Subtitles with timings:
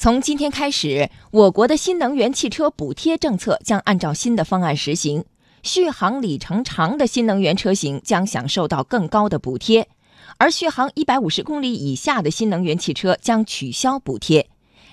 [0.00, 5.24] 从今天开始，我国的新能源汽车补贴政策将按照新的方案实行。
[5.64, 9.88] 续航里程长的新能源车型将享受到更高的补贴，
[10.36, 14.48] 而续航一百五十公里以下的新能源汽车将取消补贴。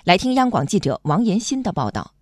[0.05, 2.14] 来听央广记者王延新的报道。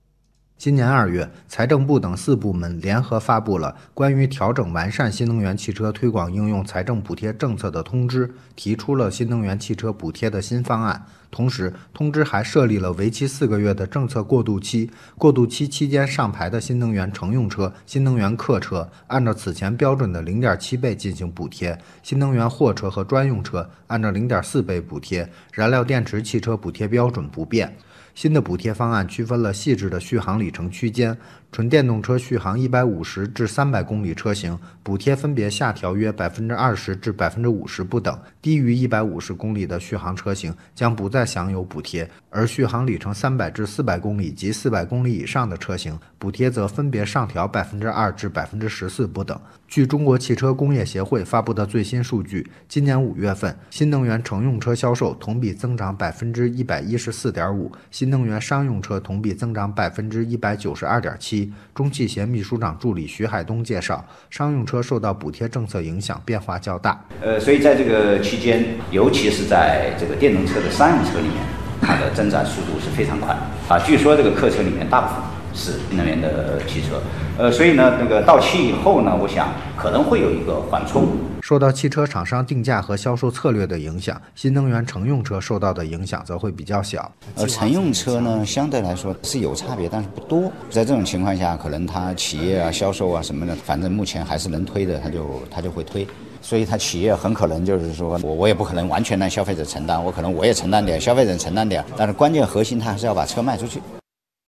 [0.63, 11.05] 今年二月，财政部等四部门联合发布了关于调整完善新能源汽车推广应用财政补贴政策的通知，提出了新能源汽车补贴的新方案。
[11.29, 14.89] 同时，通知还设立了为期四个月的政策过渡期。
[15.17, 25.29] 过渡期期间上牌的新能源乘用车、新能源客车，按照此前标准的零点七倍进行补贴；新能源货车和专用车按照零点四倍补贴。
[25.51, 27.75] 燃料电池汽车补贴标准不变。
[28.15, 31.17] 新的补贴方案区分了细致的续航里程区间，
[31.51, 49.39] 纯电动车续航一百五十至三百公里车型，补贴分别下调约百分之二十至百分之五十不等；低于一百五十公里的续航车型将不再享有补贴，而续航里程三百至四百公里及四百公里以上的车型，补贴则分别上调百分之二至百分之十四不等。
[49.67, 57.71] 据中国汽车工业协会发布的最新数据，今年五月份新能源乘用车销售同比增长百分之一百一十四点五。
[58.03, 61.49] 新能源商用车同比增长百分之一百九十二点七。
[61.73, 67.01] 中汽协秘书长助理徐海东介绍，商用车受到补贴政策影响变化较大。
[67.21, 71.37] 呃，所以在这个期间，尤其是在这个电动车的商用车里面，
[71.81, 73.33] 它的增长速度是非常快。
[73.69, 75.23] 啊，据说这个客车里面大部分
[75.53, 77.01] 是新能源的汽车。
[77.37, 81.07] 呃，所以呢，那个到期以后呢，我想可能会有一个缓冲。
[81.53, 87.11] 受到汽车厂商定价和销售策略的影响，新能源乘用车受到的影响则会比较小。
[87.37, 90.51] 而乘用车呢，相对来说是有差别，但是不多。
[90.71, 96.07] 在这种情况下，可能它企业啊、销售啊什么的，反正目前还是能推的，它就它就会推。
[96.41, 103.79] 所以它企业很可能就是说我我也不可能完全让消费者承担，我可能我也承担点，消费者承担点，但是关键核心它还是要把车卖出去。